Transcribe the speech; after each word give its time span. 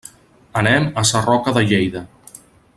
Anem 0.61 0.87
a 1.03 1.03
Sarroca 1.11 1.55
de 1.59 1.63
Lleida. 1.73 2.05